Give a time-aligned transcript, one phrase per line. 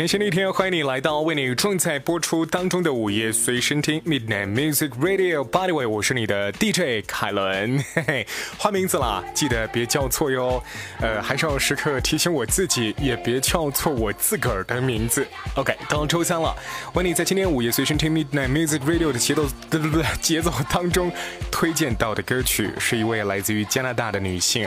[0.00, 5.44] 全新的一天，欢迎你来到为你正在播出当中的午夜随身听 Midnight Music Radio。
[5.44, 8.26] By the way，我是你的 DJ 凯伦，嘿嘿，
[8.56, 10.64] 换名字了，记得别叫错哟。
[11.02, 15.28] 呃，还是要时刻提醒我自己，也别叫错我自个儿的名字。
[15.56, 16.56] OK，到周三了，
[16.94, 21.12] 为你在今天午夜随身听 Midnight Music Radio 的节奏，对对对，节奏当中
[21.50, 24.66] 推荐到的歌曲是一位来自于加拿大的女性。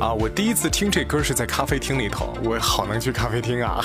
[0.00, 3.80] 啊，我第一次听这歌是在咖啡厅里头，我好能去咖啡厅啊。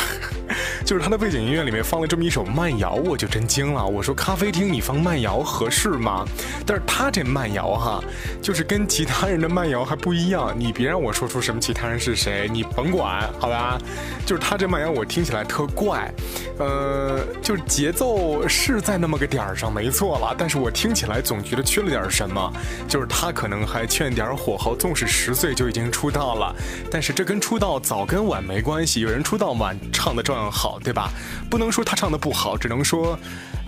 [0.88, 3.86] 就是他的背景音乐里面放了这么一首慢摇，我就真惊了。
[3.86, 6.26] 我说咖啡厅你放慢摇合适吗？
[6.66, 8.02] 但是他这慢摇哈，
[8.42, 10.56] 就是跟其他人的慢摇还不一样。
[10.58, 13.78] 你别让我说出什么其他人是谁，你甭管好吧？
[14.28, 16.14] 就是他这慢摇我听起来特怪，
[16.60, 22.54] 呃，就是节奏是在那么个点儿上没错了，但是我听起来总觉得缺了点什么。
[22.88, 26.56] 就是他可能还欠点火候，纵使十岁就已经出道了，
[26.92, 29.00] 但是这跟出道早跟晚没关系。
[29.00, 30.78] 有人出道晚唱的照样好。
[30.84, 31.12] 对吧？
[31.50, 33.18] 不能说他唱的不好，只能说，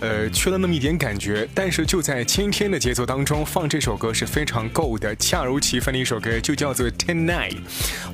[0.00, 1.48] 呃，缺了那么一点感觉。
[1.54, 7.56] 但是就在今天的节奏当中放这首歌是非常够的，恰如其分的一首歌，就叫做《Tonight》，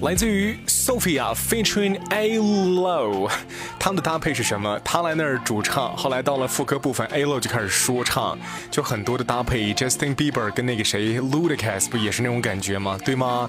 [0.01, 3.31] 来自于 Sophia featuring A Lo。
[3.79, 4.79] 他们的搭配是什么？
[4.85, 8.39] 他来那儿主唱，后来到了副歌部分，A Lo 就开始说唱，
[8.71, 9.73] 就很多的搭配。
[9.75, 12.99] Justin Bieber 跟那个谁 Ludacris 不也是那种感觉吗？
[13.05, 13.49] 对吗？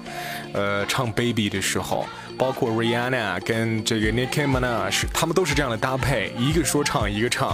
[0.52, 2.06] 呃，唱 Baby 的时候。
[2.38, 7.48] 包括 Rihanna 跟这个 Nicki Minaj，他们都是这样的搭配，一个说唱，一个唱，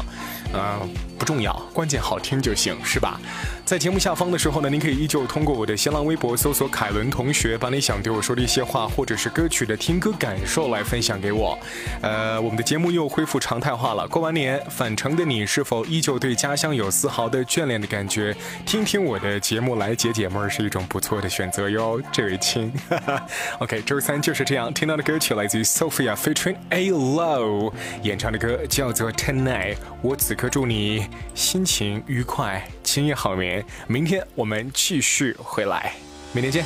[0.52, 0.78] 啊。
[1.24, 3.20] 重要，关键好听就行，是吧？
[3.64, 11.58] 在节目下方的时候呢，您可以依旧通过我的新浪微博搜索“凯伦同学”，把你想对我说的一些话，或者是歌曲的听歌感受来分享给我。
[12.02, 14.06] 呃，我们的节目又恢复常态化了。
[14.08, 18.36] 过完年返程的你，是否依旧对家乡有丝毫的眷恋的感觉？
[18.66, 22.70] 听听我的节目来解解闷是一种不错的选择哟，这位亲。
[23.60, 29.76] OK，周三就是这样，听到的歌曲来自于 Sophia featuring A Low 演唱的歌叫做 Tonight。
[30.02, 31.06] 我此刻祝你。
[31.34, 33.64] 心情愉快，今夜好眠。
[33.86, 35.92] 明天我们继续回来，
[36.32, 36.64] 明天见。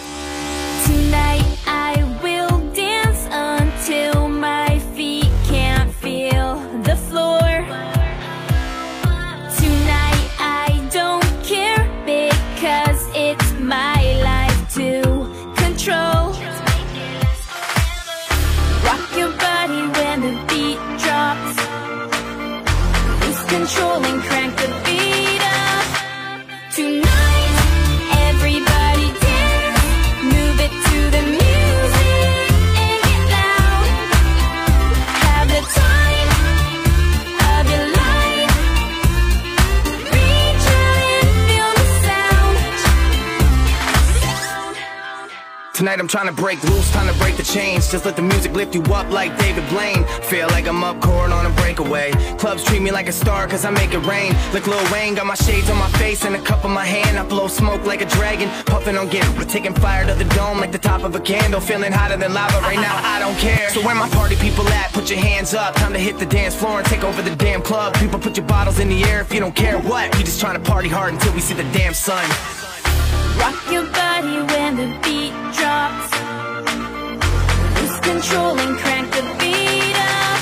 [0.86, 1.48] Tonight
[23.48, 24.87] controlling, crank the
[45.80, 47.88] I'm trying to break loose, time to break the chains.
[47.88, 50.04] Just let the music lift you up like David Blaine.
[50.22, 52.10] Feel like I'm up court on a breakaway.
[52.36, 54.34] Clubs treat me like a star cause I make it rain.
[54.52, 57.16] Like Lil Wayne, got my shades on my face and a cup in my hand.
[57.16, 60.72] I blow smoke like a dragon, puffing on get taking fire to the dome like
[60.72, 61.60] the top of a candle.
[61.60, 63.70] Feeling hotter than lava right now, I don't care.
[63.70, 64.92] So where my party people at?
[64.92, 65.76] Put your hands up.
[65.76, 67.94] Time to hit the dance floor and take over the damn club.
[67.94, 70.16] People put your bottles in the air if you don't care what.
[70.16, 72.28] We just trying to party hard until we see the damn sun.
[73.38, 75.17] Rock your body when the beat
[78.18, 80.40] the beat up.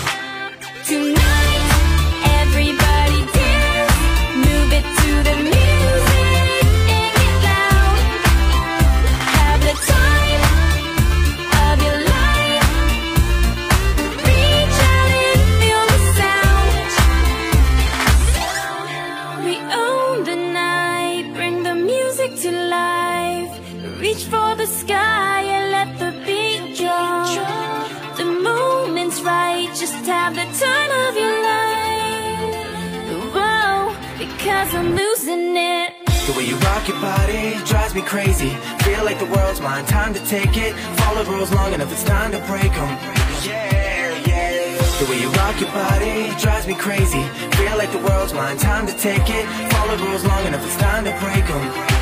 [0.86, 1.64] Tonight,
[2.40, 3.96] everybody dance.
[4.44, 6.32] Move it to the music
[7.44, 7.98] loud.
[9.36, 10.42] Have the time
[11.68, 12.70] of your life.
[14.24, 16.88] Reach out and feel the sound.
[19.44, 19.54] We
[19.84, 21.24] own the night.
[21.34, 23.52] Bring the music to life.
[24.00, 25.55] Reach for the sky
[34.66, 35.92] because I'm losing it.
[36.26, 38.50] The way you rock your body drives me crazy.
[38.82, 40.74] Feel like the world's mine, time to take it.
[41.00, 42.90] Follow rules long enough, it's time to break them.
[43.46, 44.78] Yeah, yeah.
[44.98, 47.22] The way you rock your body drives me crazy.
[47.58, 49.46] Feel like the world's mine, time to take it.
[49.72, 51.95] Follow rules long enough, it's time to break them.